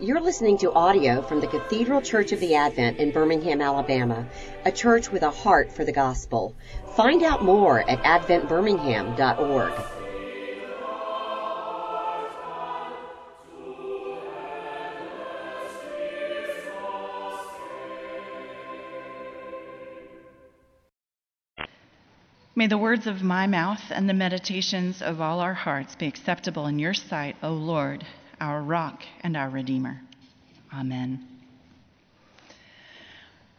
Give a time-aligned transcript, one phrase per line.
[0.00, 4.28] You're listening to audio from the Cathedral Church of the Advent in Birmingham, Alabama,
[4.64, 6.54] a church with a heart for the gospel.
[6.94, 9.72] Find out more at adventbirmingham.org.
[22.54, 26.66] May the words of my mouth and the meditations of all our hearts be acceptable
[26.66, 28.04] in your sight, O Lord,
[28.40, 30.00] our rock and our redeemer.
[30.72, 31.26] Amen.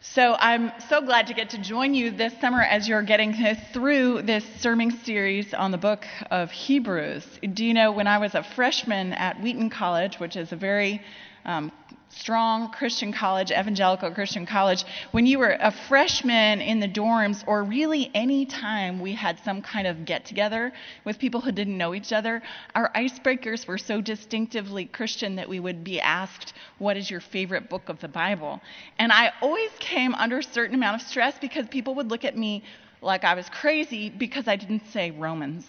[0.02, 3.34] So I'm so glad to get to join you this summer as you're getting
[3.72, 7.26] through this sermon series on the book of Hebrews.
[7.52, 11.02] Do you know when I was a freshman at Wheaton College, which is a very
[11.44, 11.70] um,
[12.10, 17.64] strong Christian college, evangelical Christian college, when you were a freshman in the dorms, or
[17.64, 20.72] really any time we had some kind of get together
[21.04, 22.42] with people who didn't know each other,
[22.74, 27.68] our icebreakers were so distinctively Christian that we would be asked, What is your favorite
[27.68, 28.60] book of the Bible?
[28.98, 32.36] And I always came under a certain amount of stress because people would look at
[32.36, 32.64] me
[33.02, 35.66] like I was crazy because I didn't say Romans.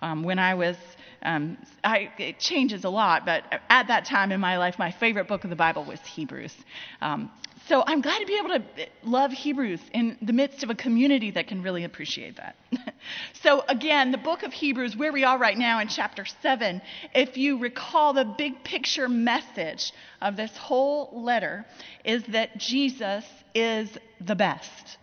[0.00, 0.76] Um, when I was
[1.22, 5.28] um, I, it changes a lot, but at that time in my life, my favorite
[5.28, 6.54] book of the Bible was Hebrews.
[7.00, 7.30] Um,
[7.68, 11.30] so I'm glad to be able to love Hebrews in the midst of a community
[11.32, 12.56] that can really appreciate that.
[13.42, 16.82] so, again, the book of Hebrews, where we are right now in chapter 7,
[17.14, 21.64] if you recall, the big picture message of this whole letter
[22.04, 23.24] is that Jesus
[23.54, 24.98] is the best.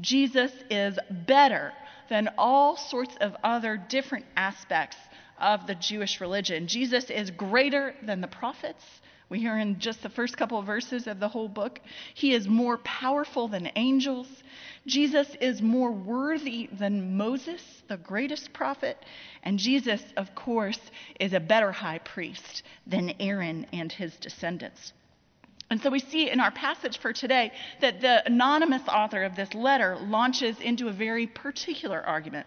[0.00, 1.72] Jesus is better
[2.08, 4.96] than all sorts of other different aspects
[5.38, 6.66] of the Jewish religion.
[6.66, 8.84] Jesus is greater than the prophets.
[9.28, 11.80] We hear in just the first couple of verses of the whole book.
[12.14, 14.28] He is more powerful than angels.
[14.86, 19.04] Jesus is more worthy than Moses, the greatest prophet.
[19.42, 20.78] And Jesus, of course,
[21.18, 24.92] is a better high priest than Aaron and his descendants.
[25.68, 29.52] And so we see in our passage for today that the anonymous author of this
[29.54, 32.46] letter launches into a very particular argument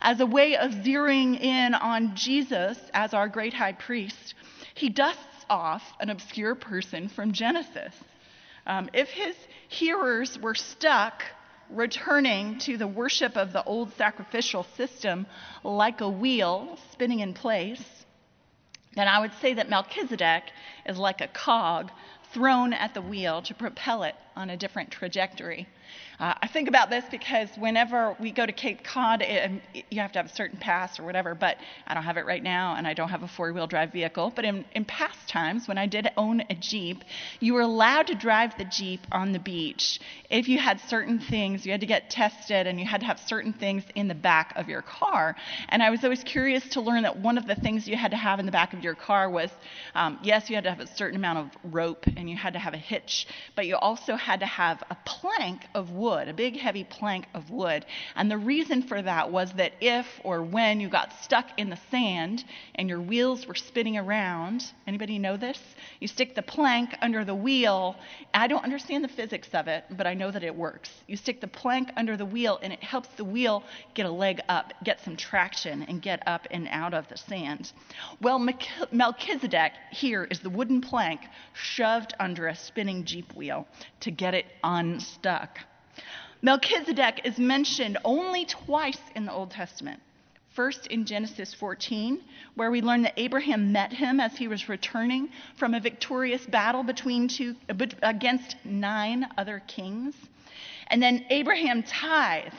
[0.00, 4.34] as a way of zeroing in on Jesus as our great high priest,
[4.74, 7.94] he dusts off an obscure person from Genesis.
[8.66, 9.36] Um, if his
[9.68, 11.22] hearers were stuck
[11.70, 15.26] returning to the worship of the old sacrificial system
[15.64, 17.82] like a wheel spinning in place,
[18.94, 20.44] then I would say that Melchizedek
[20.86, 21.90] is like a cog
[22.32, 25.68] thrown at the wheel to propel it on a different trajectory.
[26.18, 30.12] Uh, I think about this because whenever we go to Cape Cod, it, you have
[30.12, 32.86] to have a certain pass or whatever, but I don't have it right now and
[32.86, 34.32] I don't have a four wheel drive vehicle.
[34.34, 37.04] But in, in past times, when I did own a Jeep,
[37.40, 40.00] you were allowed to drive the Jeep on the beach
[40.30, 43.18] if you had certain things, you had to get tested and you had to have
[43.18, 45.36] certain things in the back of your car.
[45.68, 48.16] And I was always curious to learn that one of the things you had to
[48.16, 49.50] have in the back of your car was
[49.94, 52.58] um, yes, you had to have a certain amount of rope and you had to
[52.58, 56.56] have a hitch, but you also had to have a plank of wood, a big
[56.56, 57.84] heavy plank of wood.
[58.14, 61.78] And the reason for that was that if or when you got stuck in the
[61.90, 62.44] sand
[62.76, 65.60] and your wheels were spinning around, anybody know this?
[66.00, 67.96] You stick the plank under the wheel.
[68.32, 70.90] I don't understand the physics of it, but I know that it works.
[71.06, 73.62] You stick the plank under the wheel and it helps the wheel
[73.94, 77.72] get a leg up, get some traction, and get up and out of the sand.
[78.20, 78.38] Well,
[78.92, 81.20] Melchizedek here is the wooden plank
[81.52, 83.66] shoved under a spinning Jeep wheel
[84.00, 85.58] to get it unstuck.
[86.42, 90.00] Melchizedek is mentioned only twice in the Old Testament.
[90.50, 92.20] First in Genesis 14,
[92.54, 96.82] where we learn that Abraham met him as he was returning from a victorious battle
[96.82, 97.56] between two,
[98.02, 100.14] against nine other kings.
[100.86, 102.54] And then Abraham tithes.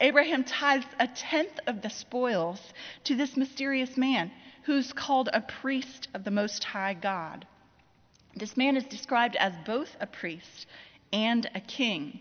[0.00, 2.72] Abraham tithes a tenth of the spoils
[3.04, 4.30] to this mysterious man
[4.62, 7.46] who's called a priest of the Most High God.
[8.34, 10.66] This man is described as both a priest
[11.12, 12.20] and a king.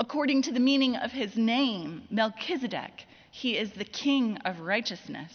[0.00, 5.34] According to the meaning of his name, Melchizedek, he is the king of righteousness.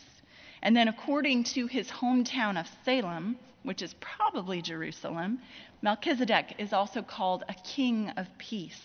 [0.61, 5.39] And then, according to his hometown of Salem, which is probably Jerusalem,
[5.81, 8.81] Melchizedek is also called a king of peace.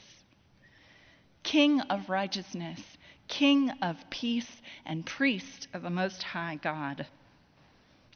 [1.45, 2.81] King of righteousness,
[3.29, 7.07] king of peace, and priest of the Most High God.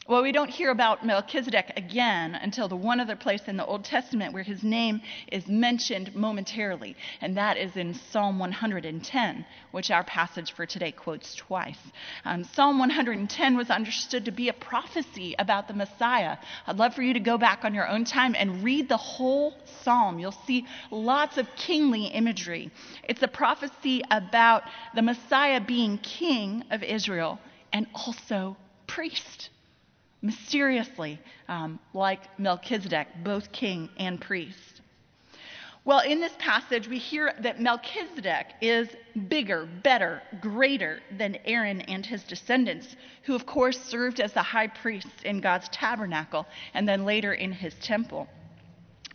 [0.09, 3.85] Well, we don't hear about Melchizedek again until the one other place in the Old
[3.85, 5.01] Testament where his name
[5.31, 11.37] is mentioned momentarily, and that is in Psalm 110, which our passage for today quotes
[11.37, 11.79] twice.
[12.25, 16.37] Um, Psalm 110 was understood to be a prophecy about the Messiah.
[16.67, 19.55] I'd love for you to go back on your own time and read the whole
[19.85, 20.19] psalm.
[20.19, 22.73] You'll see lots of kingly imagery.
[23.05, 24.65] It's a prophecy about
[24.97, 27.39] the Messiah being king of Israel
[27.73, 28.57] and also
[28.89, 29.51] priest
[30.23, 34.81] mysteriously, um, like Melchizedek, both king and priest.
[35.85, 38.89] Well, in this passage, we hear that Melchizedek is
[39.27, 44.69] bigger, better, greater than Aaron and his descendants, who, of course, served as the high
[44.69, 48.29] priests in God's tabernacle and then later in his temple.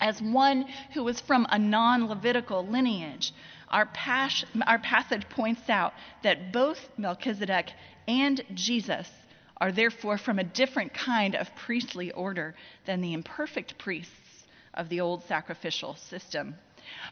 [0.02, 3.32] As one who was from a non Levitical lineage,
[3.70, 7.72] our, pas- our passage points out that both Melchizedek
[8.10, 9.10] and Jesus
[9.60, 12.56] are therefore from a different kind of priestly order
[12.86, 16.56] than the imperfect priests of the old sacrificial system.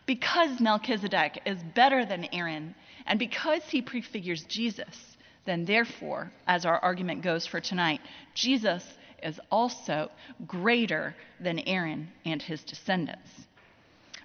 [0.05, 2.75] Because Melchizedek is better than Aaron,
[3.05, 8.01] and because he prefigures Jesus, then therefore, as our argument goes for tonight,
[8.33, 8.83] Jesus
[9.21, 10.09] is also
[10.45, 13.29] greater than Aaron and his descendants.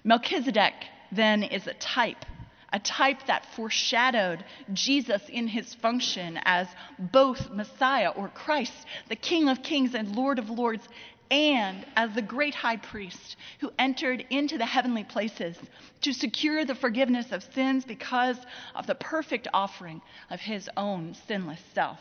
[0.03, 0.73] Melchizedek
[1.11, 2.25] then is a type
[2.73, 9.49] a type that foreshadowed Jesus in his function as both Messiah or Christ, the King
[9.49, 10.87] of Kings and Lord of Lords,
[11.29, 15.57] and as the great high priest who entered into the heavenly places
[16.01, 18.37] to secure the forgiveness of sins because
[18.75, 21.99] of the perfect offering of his own sinless self.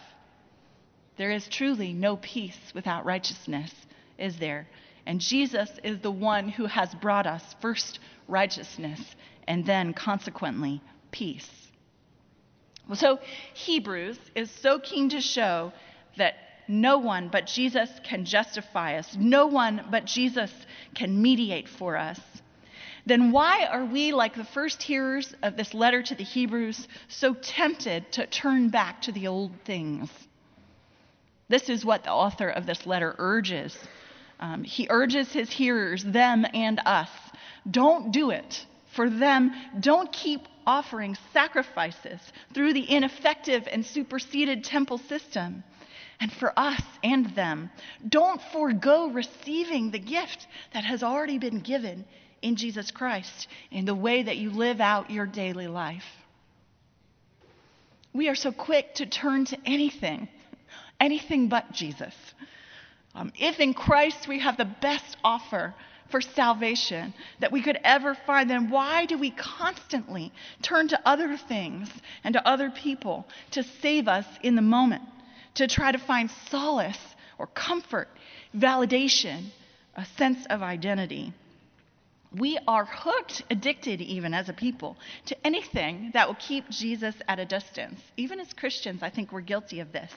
[1.16, 3.73] There is truly no peace without righteousness,
[4.19, 4.66] is there?
[5.06, 9.00] And Jesus is the one who has brought us first righteousness
[9.50, 10.81] and then consequently
[11.11, 11.50] peace.
[12.94, 13.19] So
[13.55, 15.73] Hebrews is so keen to show
[16.17, 16.35] that
[16.69, 20.52] no one but Jesus can justify us, no one but Jesus
[20.94, 22.20] can mediate for us.
[23.06, 27.35] Then why are we, like the first hearers of this letter to the Hebrews, so
[27.35, 30.11] tempted to turn back to the old things?
[31.49, 33.76] This is what the author of this letter urges.
[34.38, 37.11] Um, he urges his hearers, them and us,
[37.69, 38.64] don't do it
[38.94, 42.20] for them, don't keep offering sacrifices
[42.54, 45.64] through the ineffective and superseded temple system.
[46.20, 47.70] And for us and them,
[48.06, 52.04] don't forego receiving the gift that has already been given
[52.42, 56.04] in Jesus Christ in the way that you live out your daily life.
[58.12, 60.28] We are so quick to turn to anything,
[60.98, 62.14] anything but Jesus.
[63.14, 65.75] Um, if in Christ we have the best offer,
[66.10, 71.36] for salvation that we could ever find, then why do we constantly turn to other
[71.36, 71.88] things
[72.24, 75.02] and to other people to save us in the moment,
[75.54, 78.08] to try to find solace or comfort,
[78.56, 79.46] validation,
[79.94, 81.32] a sense of identity?
[82.36, 84.96] We are hooked, addicted even as a people,
[85.26, 88.00] to anything that will keep Jesus at a distance.
[88.16, 90.12] Even as Christians, I think we're guilty of this.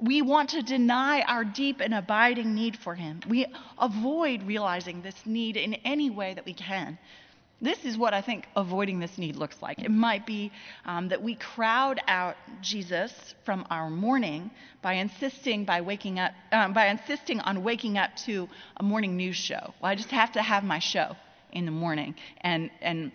[0.00, 3.20] We want to deny our deep and abiding need for Him.
[3.28, 3.46] We
[3.78, 6.98] avoid realizing this need in any way that we can.
[7.62, 9.80] This is what I think avoiding this need looks like.
[9.80, 10.50] It might be
[10.86, 13.12] um, that we crowd out Jesus
[13.44, 14.50] from our morning
[14.80, 18.48] by insisting by waking up um, by insisting on waking up to
[18.78, 19.74] a morning news show.
[19.82, 21.14] Well, I just have to have my show
[21.52, 23.12] in the morning, and and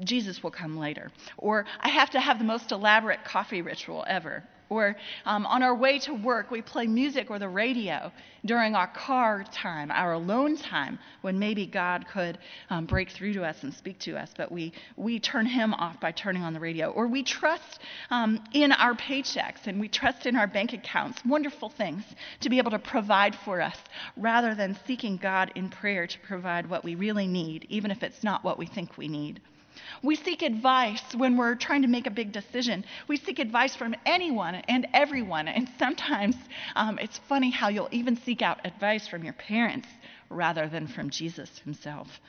[0.00, 1.12] Jesus will come later.
[1.36, 4.42] Or I have to have the most elaborate coffee ritual ever.
[4.70, 8.12] Or um, on our way to work, we play music or the radio
[8.44, 12.38] during our car time, our alone time, when maybe God could
[12.70, 16.00] um, break through to us and speak to us, but we, we turn Him off
[16.00, 16.90] by turning on the radio.
[16.90, 17.80] Or we trust
[18.10, 22.04] um, in our paychecks and we trust in our bank accounts, wonderful things
[22.40, 23.76] to be able to provide for us,
[24.16, 28.22] rather than seeking God in prayer to provide what we really need, even if it's
[28.22, 29.40] not what we think we need.
[30.02, 32.84] We seek advice when we're trying to make a big decision.
[33.08, 35.48] We seek advice from anyone and everyone.
[35.48, 36.36] And sometimes
[36.76, 39.88] um, it's funny how you'll even seek out advice from your parents
[40.30, 42.20] rather than from Jesus himself.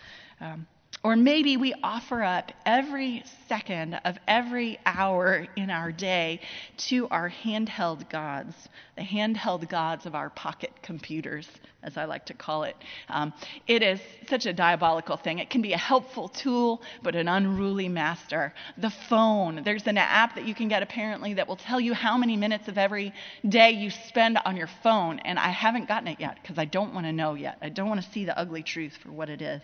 [0.41, 0.67] Um,
[1.03, 6.41] or maybe we offer up every second of every hour in our day
[6.75, 8.53] to our handheld gods,
[8.97, 11.47] the handheld gods of our pocket computers,
[11.83, 12.75] as I like to call it.
[13.07, 13.33] Um,
[13.65, 15.39] it is such a diabolical thing.
[15.39, 18.53] It can be a helpful tool, but an unruly master.
[18.77, 22.17] The phone, there's an app that you can get apparently that will tell you how
[22.17, 23.13] many minutes of every
[23.47, 26.93] day you spend on your phone, and I haven't gotten it yet because I don't
[26.93, 27.57] want to know yet.
[27.61, 29.61] I don't want to see the ugly truth for what it is.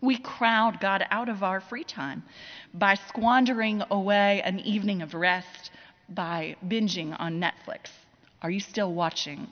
[0.00, 2.22] We crowd God out of our free time
[2.74, 5.70] by squandering away an evening of rest
[6.08, 7.90] by binging on Netflix.
[8.42, 9.48] Are you still watching?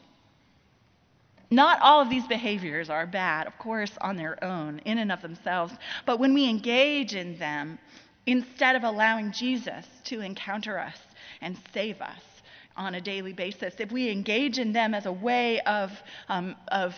[1.50, 5.22] Not all of these behaviors are bad, of course, on their own, in and of
[5.22, 5.74] themselves,
[6.04, 7.78] but when we engage in them,
[8.26, 10.98] instead of allowing Jesus to encounter us
[11.40, 12.22] and save us,
[12.76, 15.90] on a daily basis, if we engage in them as a way of,
[16.28, 16.94] um, of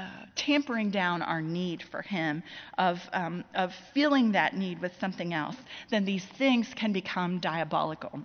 [0.00, 2.42] uh, tampering down our need for Him,
[2.78, 5.56] of, um, of filling that need with something else,
[5.90, 8.20] then these things can become diabolical.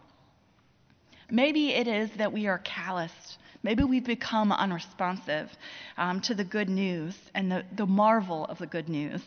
[1.29, 3.38] Maybe it is that we are calloused.
[3.62, 5.50] Maybe we've become unresponsive
[5.98, 9.22] um, to the good news and the, the marvel of the good news.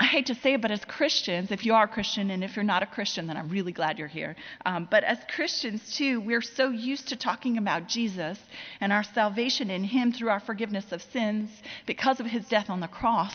[0.00, 2.54] I hate to say it, but as Christians, if you are a Christian, and if
[2.54, 4.36] you're not a Christian, then I'm really glad you're here.
[4.64, 8.38] Um, but as Christians, too, we're so used to talking about Jesus
[8.80, 11.50] and our salvation in Him through our forgiveness of sins
[11.84, 13.34] because of His death on the cross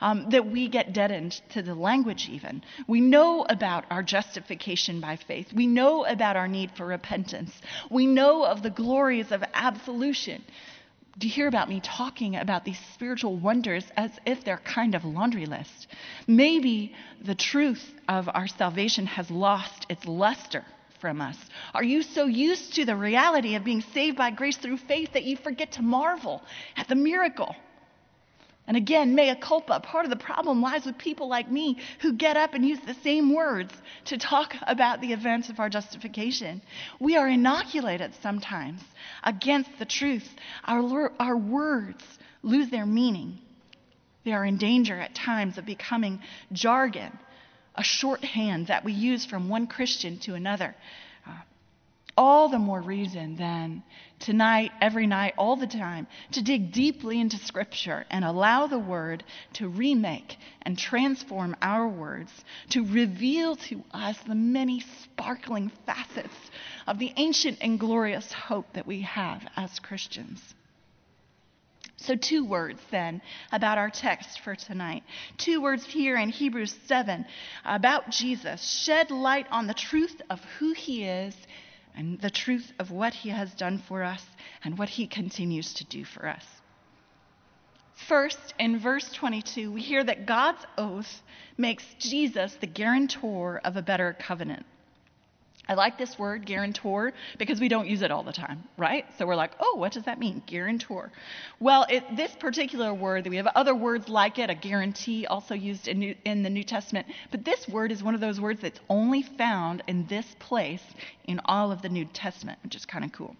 [0.00, 2.62] um, that we get deadened to the language, even.
[2.86, 7.50] We know about our justification by faith, we know about our need for repentance,
[7.90, 10.44] we know of the glories of absolution
[11.18, 15.04] do you hear about me talking about these spiritual wonders as if they're kind of
[15.04, 15.86] laundry list?
[16.26, 16.94] Maybe
[17.24, 20.64] the truth of our salvation has lost its luster
[21.00, 21.36] from us.
[21.72, 25.24] Are you so used to the reality of being saved by grace through faith that
[25.24, 26.42] you forget to marvel
[26.76, 27.54] at the miracle?
[28.66, 32.36] And again, mea culpa, part of the problem lies with people like me who get
[32.36, 33.72] up and use the same words
[34.06, 36.60] to talk about the events of our justification.
[36.98, 38.82] We are inoculated sometimes
[39.22, 40.28] against the truth.
[40.64, 42.04] Our, our words
[42.42, 43.38] lose their meaning.
[44.24, 46.20] They are in danger at times of becoming
[46.52, 47.16] jargon,
[47.76, 50.74] a shorthand that we use from one Christian to another
[52.16, 53.82] all the more reason then,
[54.18, 59.22] tonight, every night, all the time, to dig deeply into Scripture and allow the Word
[59.54, 62.32] to remake and transform our words,
[62.70, 66.34] to reveal to us the many sparkling facets
[66.86, 70.54] of the ancient and glorious hope that we have as Christians.
[71.98, 75.02] So, two words then about our text for tonight.
[75.38, 77.24] Two words here in Hebrews 7
[77.64, 81.34] about Jesus shed light on the truth of who he is
[81.96, 84.24] and the truth of what he has done for us
[84.62, 86.44] and what he continues to do for us.
[88.08, 91.22] First, in verse 22, we hear that God's oath
[91.56, 94.66] makes Jesus the guarantor of a better covenant.
[95.68, 99.04] I like this word, guarantor, because we don't use it all the time, right?
[99.18, 101.10] So we're like, oh, what does that mean, guarantor?
[101.58, 105.88] Well, it, this particular word, we have other words like it, a guarantee, also used
[105.88, 108.78] in, New, in the New Testament, but this word is one of those words that's
[108.88, 110.82] only found in this place
[111.24, 113.34] in all of the New Testament, which is kind of cool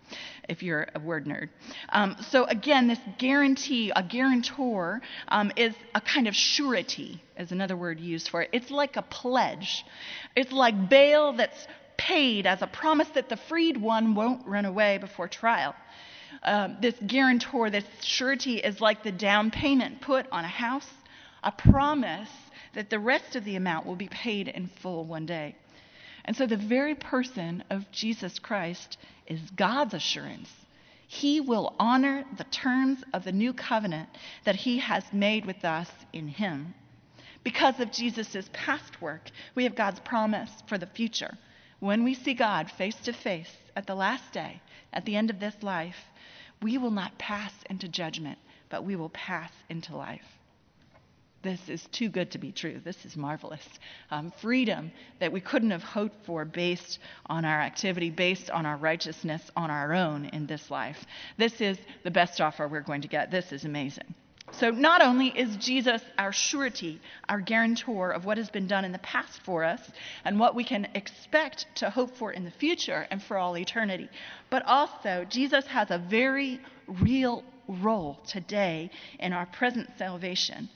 [0.48, 1.48] if you're a word nerd.
[1.90, 7.76] Um, so again, this guarantee, a guarantor, um, is a kind of surety, is another
[7.76, 8.50] word used for it.
[8.52, 9.84] It's like a pledge.
[10.34, 11.66] It's like bail that's
[11.96, 15.74] paid as a promise that the freed one won't run away before trial.
[16.42, 20.90] Um, this guarantor, this surety, is like the down payment put on a house,
[21.42, 22.30] a promise
[22.74, 25.56] that the rest of the amount will be paid in full one day.
[26.24, 30.50] And so the very person of Jesus Christ is God's assurance.
[31.08, 34.08] He will honor the terms of the new covenant
[34.44, 36.74] that he has made with us in him.
[37.44, 41.38] Because of Jesus' past work, we have God's promise for the future.
[41.80, 44.60] When we see God face to face at the last day,
[44.92, 46.06] at the end of this life,
[46.62, 48.38] we will not pass into judgment,
[48.70, 50.24] but we will pass into life.
[51.42, 52.80] This is too good to be true.
[52.82, 53.68] This is marvelous.
[54.10, 54.90] Um, freedom
[55.20, 59.70] that we couldn't have hoped for based on our activity, based on our righteousness on
[59.70, 61.04] our own in this life.
[61.36, 63.30] This is the best offer we're going to get.
[63.30, 64.14] This is amazing.
[64.52, 68.92] So, not only is Jesus our surety, our guarantor of what has been done in
[68.92, 69.80] the past for us
[70.24, 74.08] and what we can expect to hope for in the future and for all eternity,
[74.48, 80.68] but also Jesus has a very real role today in our present salvation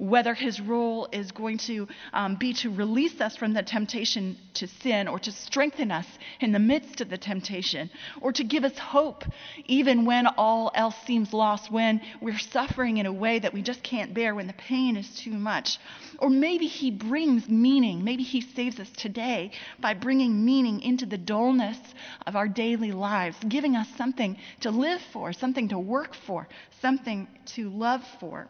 [0.00, 4.66] whether his role is going to um, be to release us from the temptation to
[4.66, 6.06] sin or to strengthen us
[6.40, 7.90] in the midst of the temptation
[8.22, 9.24] or to give us hope
[9.66, 13.82] even when all else seems lost, when we're suffering in a way that we just
[13.82, 15.78] can't bear, when the pain is too much.
[16.18, 18.02] Or maybe he brings meaning.
[18.02, 21.78] Maybe he saves us today by bringing meaning into the dullness
[22.26, 26.48] of our daily lives, giving us something to live for, something to work for,
[26.80, 28.48] something to love for.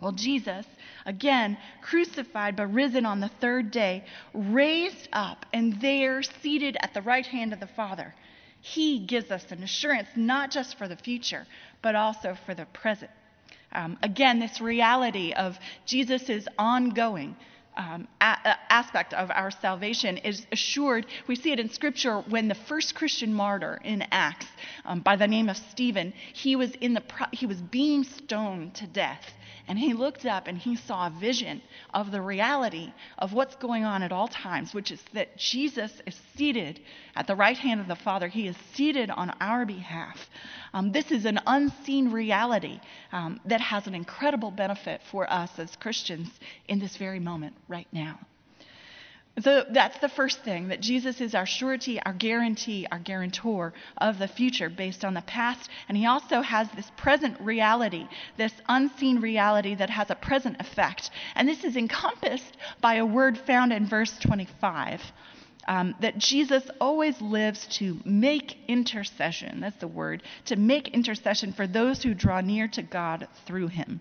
[0.00, 0.66] Well, Jesus,
[1.04, 7.02] again, crucified but risen on the third day, raised up and there, seated at the
[7.02, 8.14] right hand of the Father,
[8.62, 11.46] he gives us an assurance not just for the future,
[11.82, 13.10] but also for the present.
[13.72, 17.36] Um, again, this reality of Jesus' ongoing
[17.76, 21.06] um, a- aspect of our salvation is assured.
[21.26, 24.46] We see it in Scripture when the first Christian martyr in Acts,
[24.84, 28.74] um, by the name of Stephen, he was in the pro- he was being stoned
[28.74, 29.32] to death,
[29.68, 33.84] and he looked up and he saw a vision of the reality of what's going
[33.84, 36.80] on at all times, which is that Jesus is seated
[37.14, 38.28] at the right hand of the Father.
[38.28, 40.28] He is seated on our behalf.
[40.72, 42.80] Um, this is an unseen reality
[43.12, 46.28] um, that has an incredible benefit for us as Christians
[46.68, 48.18] in this very moment, right now.
[49.38, 54.18] So that's the first thing that Jesus is our surety, our guarantee, our guarantor of
[54.18, 55.70] the future based on the past.
[55.88, 61.10] And he also has this present reality, this unseen reality that has a present effect.
[61.34, 65.00] And this is encompassed by a word found in verse 25.
[65.68, 69.60] Um, that Jesus always lives to make intercession.
[69.60, 74.00] That's the word, to make intercession for those who draw near to God through him.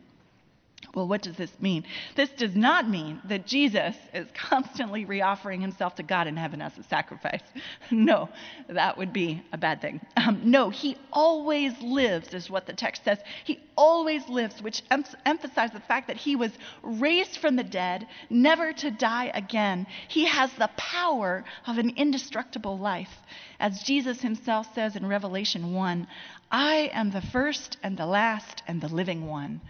[0.96, 1.86] Well, what does this mean?
[2.16, 6.78] This does not mean that Jesus is constantly reoffering himself to God in heaven as
[6.78, 7.42] a sacrifice.
[7.92, 8.30] No,
[8.68, 10.00] that would be a bad thing.
[10.16, 13.18] Um, no, he always lives, is what the text says.
[13.44, 16.52] He always lives, which em- emphasizes the fact that he was
[16.84, 19.88] raised from the dead, never to die again.
[20.08, 23.16] He has the power of an indestructible life.
[23.60, 26.08] As Jesus himself says in Revelation 1
[26.52, 29.62] I am the first and the last and the living one.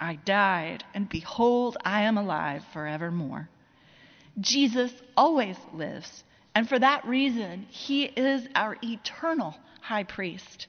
[0.00, 3.48] I died, and behold, I am alive forevermore.
[4.40, 6.24] Jesus always lives,
[6.54, 10.66] and for that reason, he is our eternal high priest.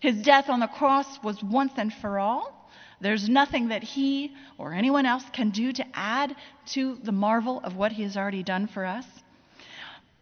[0.00, 2.70] His death on the cross was once and for all.
[3.00, 7.76] There's nothing that he or anyone else can do to add to the marvel of
[7.76, 9.06] what he has already done for us.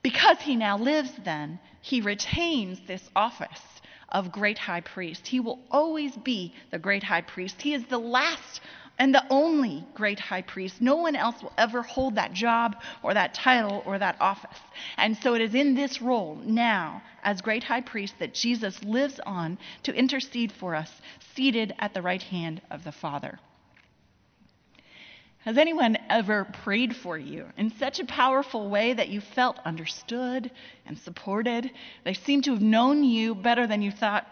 [0.02, 3.77] Because he now lives, then, he retains this office
[4.10, 5.26] of great high priest.
[5.26, 7.60] He will always be the great high priest.
[7.60, 8.60] He is the last
[8.98, 10.80] and the only great high priest.
[10.80, 14.58] No one else will ever hold that job or that title or that office.
[14.96, 19.20] And so it is in this role now, as great high priest, that Jesus lives
[19.24, 20.90] on to intercede for us,
[21.34, 23.38] seated at the right hand of the Father.
[25.44, 30.50] Has anyone ever prayed for you in such a powerful way that you felt understood
[30.84, 31.70] and supported?
[32.04, 34.26] They seem to have known you better than you thought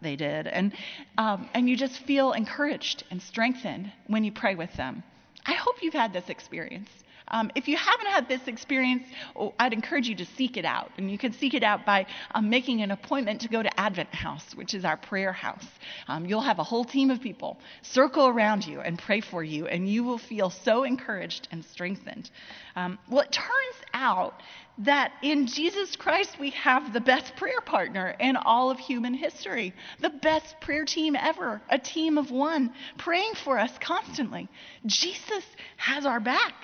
[0.00, 0.46] they did.
[0.46, 0.72] And,
[1.18, 5.02] um, and you just feel encouraged and strengthened when you pray with them.
[5.44, 6.90] I hope you've had this experience.
[7.28, 9.04] Um, if you haven't had this experience,
[9.34, 10.90] oh, I'd encourage you to seek it out.
[10.96, 14.14] And you can seek it out by um, making an appointment to go to Advent
[14.14, 15.66] House, which is our prayer house.
[16.08, 19.66] Um, you'll have a whole team of people circle around you and pray for you,
[19.66, 22.30] and you will feel so encouraged and strengthened.
[22.76, 24.42] Um, well, it turns out
[24.78, 29.72] that in Jesus Christ we have the best prayer partner in all of human history,
[30.00, 34.48] the best prayer team ever, a team of one, praying for us constantly.
[34.84, 35.44] Jesus
[35.76, 36.54] has our back.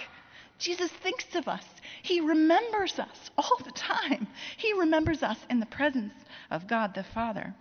[0.62, 1.64] Jesus thinks of us.
[2.02, 4.28] He remembers us all the time.
[4.56, 6.14] He remembers us in the presence
[6.52, 7.52] of God the Father.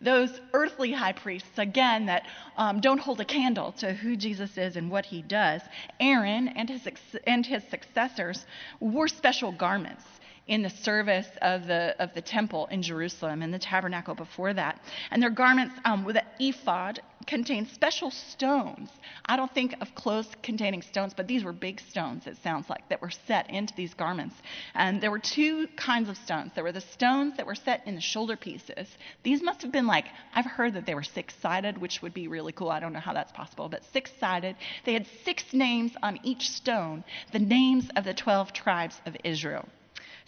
[0.00, 2.22] Those earthly high priests, again, that
[2.56, 5.60] um, don't hold a candle to who Jesus is and what he does,
[5.98, 6.86] Aaron and his,
[7.26, 8.46] and his successors
[8.78, 10.04] wore special garments
[10.46, 14.80] in the service of the, of the temple in Jerusalem and the tabernacle before that.
[15.10, 18.88] And their garments um, with an ephod contained special stones.
[19.26, 22.88] I don't think of clothes containing stones, but these were big stones, it sounds like,
[22.88, 24.34] that were set into these garments.
[24.74, 26.52] And there were two kinds of stones.
[26.54, 28.88] There were the stones that were set in the shoulder pieces.
[29.22, 32.28] These must have been like, I've heard that they were six sided, which would be
[32.28, 32.70] really cool.
[32.70, 34.56] I don't know how that's possible, but six sided.
[34.86, 39.68] They had six names on each stone, the names of the 12 tribes of Israel.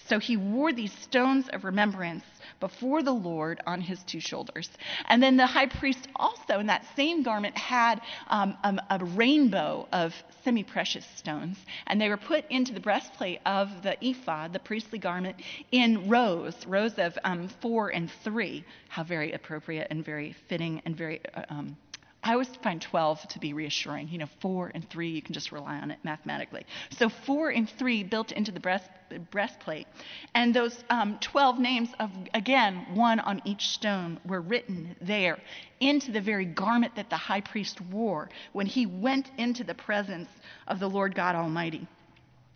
[0.06, 2.24] So he wore these stones of remembrance
[2.58, 4.70] before the Lord on his two shoulders.
[5.08, 10.14] And then the high priest also, in that same garment, had um, a, rainbow of
[10.44, 11.58] semi precious stones.
[11.86, 15.36] And they were put into the breastplate of the ephod, the priestly garment,
[15.72, 18.64] in rows, rows of um, four and three.
[18.88, 21.20] How very appropriate and very fitting and very.
[21.34, 21.76] Uh, um,
[22.22, 24.08] I always find 12 to be reassuring.
[24.08, 26.66] You know, 4 and 3, you can just rely on it mathematically.
[26.90, 28.90] So 4 and 3 built into the breast,
[29.30, 29.86] breastplate.
[30.34, 35.38] And those um, 12 names of, again, one on each stone were written there
[35.80, 40.28] into the very garment that the high priest wore when he went into the presence
[40.68, 41.88] of the Lord God Almighty.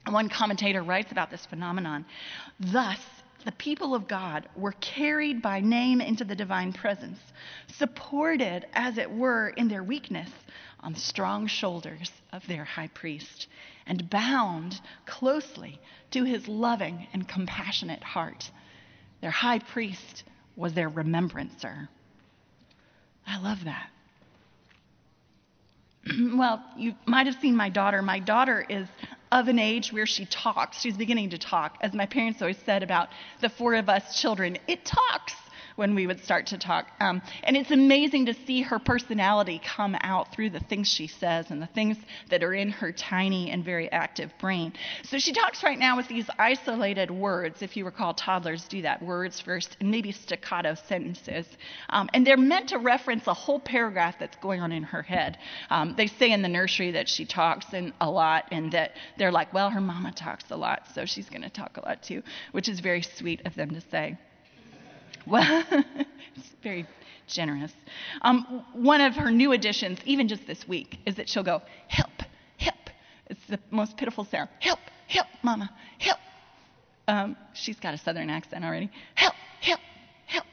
[0.07, 2.05] One commentator writes about this phenomenon.
[2.61, 3.01] Thus,
[3.45, 7.19] the people of God were carried by name into the divine presence,
[7.69, 10.31] supported, as it were, in their weakness
[10.81, 13.49] on the strong shoulders of their high priest,
[13.87, 15.81] and bound closely
[16.11, 18.51] to his loving and compassionate heart.
[19.21, 20.25] Their high priest
[20.57, 21.89] was their remembrancer.
[23.27, 23.91] I love that.
[26.35, 28.03] well, you might have seen my daughter.
[28.03, 28.87] My daughter is
[29.35, 30.81] of an age where she talks.
[30.81, 31.77] She's beginning to talk.
[31.81, 33.09] As my parents always said about
[33.41, 35.35] the four of us children, it talks.
[35.77, 36.87] When we would start to talk.
[37.01, 41.51] Um, and it's amazing to see her personality come out through the things she says
[41.51, 41.97] and the things
[42.31, 44.73] that are in her tiny and very active brain.
[45.03, 47.63] So she talks right now with these isolated words.
[47.63, 51.47] If you recall, toddlers do that words first and maybe staccato sentences.
[51.91, 55.39] Um, and they're meant to reference a whole paragraph that's going on in her head.
[55.71, 57.67] Um, they say in the nursery that she talks
[58.01, 61.43] a lot, and that they're like, well, her mama talks a lot, so she's going
[61.43, 64.17] to talk a lot too, which is very sweet of them to say.
[65.27, 65.65] Well,
[66.37, 66.87] it's very
[67.27, 67.73] generous.
[68.23, 72.11] Um, one of her new additions, even just this week, is that she'll go, help,
[72.59, 72.77] help.
[73.27, 74.51] It's the most pitiful sound.
[74.61, 76.19] Help, help, mama, help.
[77.09, 78.91] Um, she's got a southern accent already.
[79.15, 79.81] Help, help,
[80.27, 80.47] help.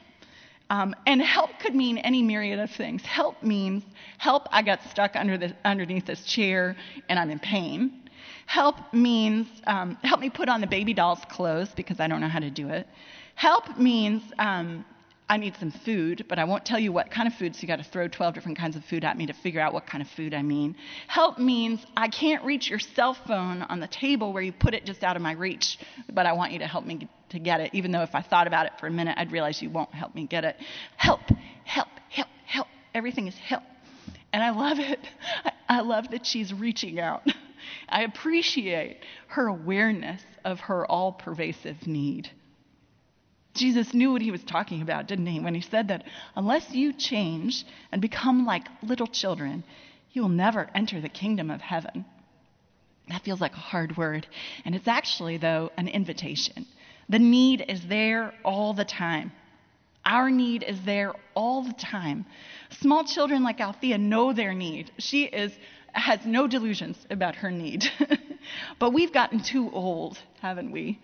[0.70, 3.04] Um, and help could mean any myriad of things.
[3.04, 3.84] Help means,
[4.18, 6.76] help, I got stuck under the, underneath this chair
[7.10, 8.10] and I'm in pain.
[8.46, 12.28] Help means, um, help me put on the baby doll's clothes because I don't know
[12.28, 12.88] how to do it.
[13.36, 14.86] Help means um,
[15.32, 17.68] I need some food, but I won't tell you what kind of food, so you
[17.70, 20.02] got to throw 12 different kinds of food at me to figure out what kind
[20.02, 20.76] of food I mean.
[21.08, 24.86] Help means I can't reach your cell phone on the table where you put it
[24.86, 25.80] just out of my reach,
[26.12, 28.46] but I want you to help me to get it, even though if I thought
[28.46, 30.58] about it for a minute, I'd realize you won't help me get it.
[30.98, 31.22] Help,
[31.64, 32.68] help, help, help.
[32.94, 33.64] Everything is help.
[34.34, 35.00] And I love it.
[35.46, 37.26] I, I love that she's reaching out.
[37.90, 42.30] I appreciate her awareness of her all pervasive need.
[43.54, 46.94] Jesus knew what he was talking about, didn't he, when he said that unless you
[46.94, 49.64] change and become like little children,
[50.14, 52.06] you will never enter the kingdom of heaven.
[53.10, 54.28] That feels like a hard word.
[54.64, 56.66] And it's actually, though, an invitation.
[57.10, 59.34] The need is there all the time.
[60.06, 62.26] Our need is there all the time.
[62.80, 64.92] Small children like Althea know their need.
[64.98, 65.52] She is,
[65.92, 67.86] has no delusions about her need.
[68.80, 71.00] but we've gotten too old, haven't we?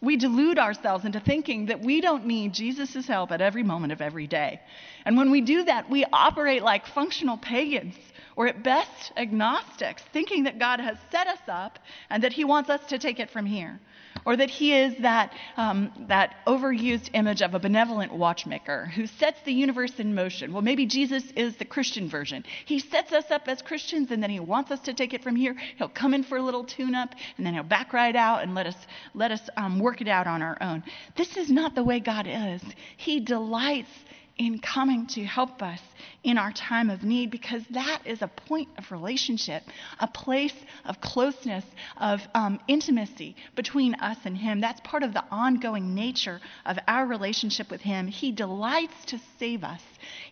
[0.00, 4.00] We delude ourselves into thinking that we don't need Jesus' help at every moment of
[4.00, 4.60] every day.
[5.04, 7.96] And when we do that, we operate like functional pagans,
[8.38, 12.70] or at best agnostics, thinking that God has set us up and that He wants
[12.70, 13.80] us to take it from here
[14.24, 19.40] or that he is that, um, that overused image of a benevolent watchmaker who sets
[19.42, 20.52] the universe in motion.
[20.52, 22.44] Well, maybe Jesus is the Christian version.
[22.66, 25.36] He sets us up as Christians and then he wants us to take it from
[25.36, 25.56] here.
[25.76, 28.54] He'll come in for a little tune up and then he'll back right out and
[28.54, 28.76] let us,
[29.14, 30.84] let us um, work it out on our own.
[31.16, 32.62] This is not the way God is.
[32.96, 33.90] He delights
[34.38, 35.80] in coming to help us
[36.22, 39.62] in our time of need because that is a point of relationship,
[39.98, 41.64] a place of closeness,
[42.00, 44.60] of um, intimacy between us and Him.
[44.60, 48.06] That's part of the ongoing nature of our relationship with Him.
[48.06, 49.82] He delights to save us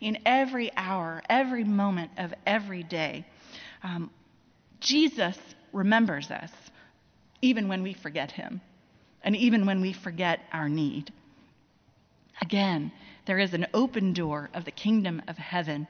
[0.00, 3.26] in every hour, every moment of every day.
[3.82, 4.10] Um,
[4.80, 5.36] Jesus
[5.72, 6.50] remembers us
[7.42, 8.60] even when we forget Him
[9.22, 11.12] and even when we forget our need.
[12.40, 12.92] Again,
[13.26, 15.86] there is an open door of the kingdom of heaven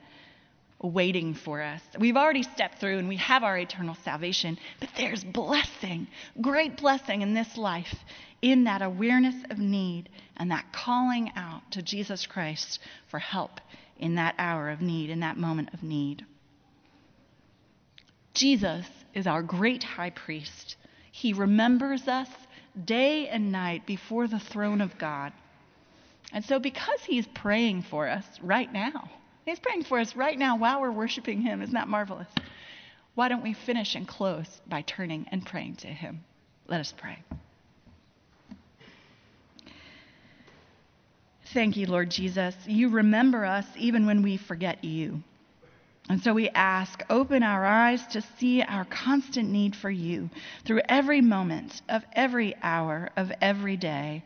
[0.83, 1.81] waiting for us.
[1.99, 6.09] We've already stepped through and we have our eternal salvation, but there's blessing,
[6.41, 7.95] great blessing in this life,
[8.43, 13.61] in that awareness of need and that calling out to Jesus Christ for help
[13.99, 16.25] in that hour of need, in that moment of need.
[18.35, 20.77] Jesus is our great high priest.
[21.11, 22.29] He remembers us
[22.85, 25.33] day and night before the throne of God.
[26.33, 29.11] And so, because He's praying for us right now,
[29.45, 31.63] He's praying for us right now while we're worshiping Him.
[31.63, 32.29] Isn't that marvelous?
[33.15, 36.25] Why don't we finish and close by turning and praying to Him?
[36.69, 37.19] Let us pray.
[41.55, 42.55] Thank you, Lord Jesus.
[42.67, 45.23] You remember us even when we forget you.
[46.09, 50.29] And so we ask, open our eyes to see our constant need for you
[50.65, 54.23] through every moment of every hour of every day.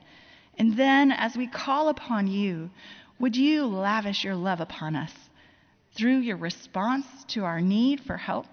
[0.59, 2.71] And then, as we call upon you,
[3.19, 5.13] would you lavish your love upon us
[5.95, 8.47] through your response to our need for help?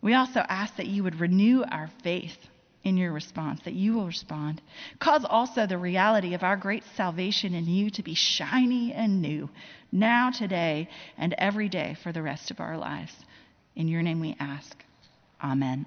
[0.00, 2.36] We also ask that you would renew our faith
[2.84, 4.62] in your response, that you will respond.
[4.98, 9.50] Cause also the reality of our great salvation in you to be shiny and new,
[9.90, 13.14] now, today, and every day for the rest of our lives.
[13.74, 14.84] In your name we ask.
[15.42, 15.86] Amen.